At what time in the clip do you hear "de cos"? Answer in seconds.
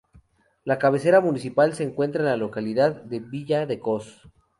3.67-4.27